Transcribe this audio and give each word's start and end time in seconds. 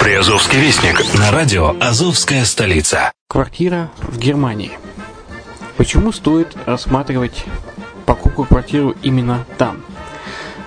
Приазовский 0.00 0.58
вестник 0.58 0.98
на 1.18 1.30
радио 1.30 1.76
«Азовская 1.78 2.46
столица». 2.46 3.12
Квартира 3.28 3.90
в 3.98 4.18
Германии. 4.18 4.72
Почему 5.76 6.10
стоит 6.10 6.56
рассматривать 6.64 7.44
покупку 8.06 8.44
квартиры 8.44 8.94
именно 9.02 9.44
там? 9.58 9.82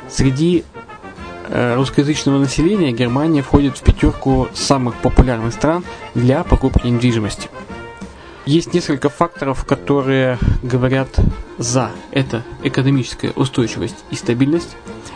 Среди 0.07 0.63
э, 1.47 1.73
русскоязычного 1.73 2.37
населения 2.37 2.91
Германия 2.91 3.41
входит 3.41 3.75
в 3.75 3.81
пятерку 3.81 4.49
самых 4.53 4.93
популярных 4.97 5.55
стран 5.55 5.83
для 6.13 6.43
покупки 6.43 6.85
недвижимости. 6.85 7.49
Есть 8.45 8.71
несколько 8.75 9.09
факторов, 9.09 9.65
которые 9.65 10.37
говорят 10.61 11.09
за. 11.57 11.89
Это 12.11 12.43
экономическая 12.61 13.31
устойчивость 13.31 14.05
и 14.11 14.15
стабильность, 14.15 14.75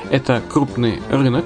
это 0.09 0.41
крупный 0.49 1.03
рынок, 1.11 1.45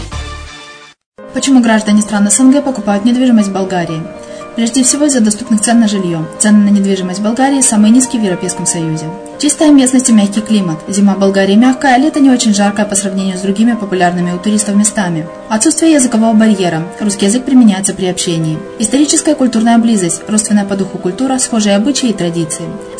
Почему 1.33 1.61
граждане 1.61 2.01
стран 2.01 2.29
СНГ 2.29 2.63
покупают 2.63 3.05
недвижимость 3.05 3.49
в 3.49 3.53
Болгарии? 3.53 4.01
Прежде 4.55 4.83
всего 4.83 5.05
из-за 5.05 5.21
доступных 5.21 5.61
цен 5.61 5.79
на 5.79 5.87
жилье. 5.87 6.25
Цены 6.39 6.69
на 6.69 6.73
недвижимость 6.73 7.19
в 7.19 7.23
Болгарии 7.23 7.61
самые 7.61 7.91
низкие 7.91 8.21
в 8.21 8.25
Европейском 8.25 8.65
Союзе. 8.65 9.05
Чистая 9.39 9.71
местность 9.71 10.09
и 10.09 10.13
мягкий 10.13 10.41
климат. 10.41 10.77
Зима 10.89 11.15
в 11.15 11.19
Болгарии 11.19 11.55
мягкая, 11.55 11.95
а 11.95 11.97
лето 11.97 12.19
не 12.19 12.29
очень 12.29 12.53
жаркое 12.53 12.85
по 12.85 12.95
сравнению 12.95 13.37
с 13.37 13.41
другими 13.41 13.73
популярными 13.73 14.33
у 14.33 14.39
туристов 14.39 14.75
местами. 14.75 15.25
Отсутствие 15.49 15.93
языкового 15.93 16.33
барьера. 16.33 16.83
Русский 16.99 17.27
язык 17.27 17.45
применяется 17.45 17.93
при 17.93 18.07
общении. 18.07 18.59
Историческая 18.77 19.31
и 19.31 19.35
культурная 19.35 19.77
близость. 19.77 20.21
Родственная 20.27 20.65
по 20.65 20.75
духу 20.75 20.97
культура, 20.97 21.37
схожие 21.37 21.77
обычаи 21.77 22.09
и 22.09 22.13
традиции. 22.13 22.65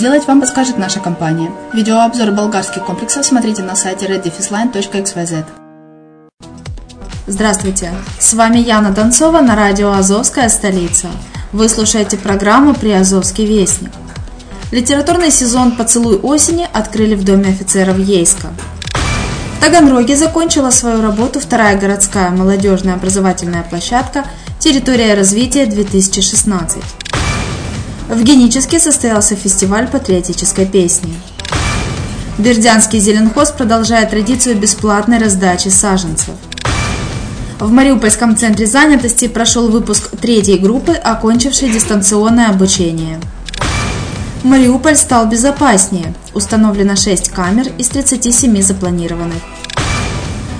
сделать, 0.00 0.26
вам 0.26 0.40
подскажет 0.40 0.78
наша 0.78 0.98
компания. 0.98 1.50
Видеообзор 1.74 2.30
болгарских 2.30 2.86
комплексов 2.86 3.26
смотрите 3.26 3.62
на 3.62 3.76
сайте 3.76 4.06
reddefisline.xyz. 4.06 5.44
Здравствуйте, 7.26 7.92
с 8.18 8.32
вами 8.32 8.60
Яна 8.60 8.92
Донцова 8.92 9.42
на 9.42 9.54
радио 9.54 9.92
«Азовская 9.92 10.48
столица». 10.48 11.08
Вы 11.52 11.68
слушаете 11.68 12.16
программу 12.16 12.72
«Приазовский 12.72 13.44
вестник». 13.44 13.90
Литературный 14.72 15.30
сезон 15.30 15.72
«Поцелуй 15.72 16.16
осени» 16.16 16.66
открыли 16.72 17.14
в 17.14 17.22
Доме 17.22 17.50
офицеров 17.50 17.98
Ейска. 17.98 18.48
В 19.58 19.60
Таганроге 19.60 20.16
закончила 20.16 20.70
свою 20.70 21.02
работу 21.02 21.40
вторая 21.40 21.78
городская 21.78 22.30
молодежная 22.30 22.94
образовательная 22.94 23.64
площадка 23.64 24.24
«Территория 24.60 25.12
развития 25.12 25.66
2016». 25.66 27.09
В 28.10 28.24
Геническе 28.24 28.80
состоялся 28.80 29.36
фестиваль 29.36 29.86
патриотической 29.86 30.66
песни. 30.66 31.14
Бердянский 32.38 32.98
зеленхоз 32.98 33.52
продолжает 33.52 34.10
традицию 34.10 34.56
бесплатной 34.56 35.18
раздачи 35.18 35.68
саженцев. 35.68 36.34
В 37.60 37.70
Мариупольском 37.70 38.36
центре 38.36 38.66
занятости 38.66 39.28
прошел 39.28 39.68
выпуск 39.70 40.10
третьей 40.20 40.58
группы, 40.58 40.92
окончившей 40.92 41.70
дистанционное 41.70 42.48
обучение. 42.48 43.20
Мариуполь 44.42 44.96
стал 44.96 45.26
безопаснее. 45.26 46.12
Установлено 46.34 46.96
6 46.96 47.28
камер 47.28 47.68
из 47.78 47.90
37 47.90 48.60
запланированных. 48.60 49.40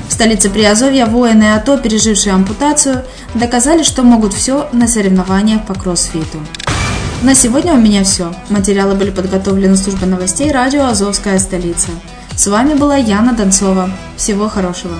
В 0.08 0.12
столице 0.12 0.50
Приазовья 0.50 1.06
воины 1.06 1.55
АТО, 1.55 1.79
пережившие 1.79 2.32
ампутацию, 2.32 3.02
доказали, 3.35 3.82
что 3.82 4.05
могут 4.05 4.35
все 4.35 4.69
на 4.70 4.87
соревнованиях 4.87 5.67
по 5.67 5.75
кроссфиту. 5.75 6.38
На 7.23 7.35
сегодня 7.35 7.75
у 7.75 7.77
меня 7.77 8.03
все. 8.03 8.33
Материалы 8.49 8.95
были 8.95 9.11
подготовлены 9.11 9.77
службой 9.77 10.09
новостей 10.09 10.51
радио 10.51 10.87
«Азовская 10.87 11.39
столица». 11.39 11.91
С 12.35 12.47
вами 12.47 12.73
была 12.73 12.97
Яна 12.97 13.35
Донцова. 13.35 13.91
Всего 14.17 14.49
хорошего. 14.49 14.95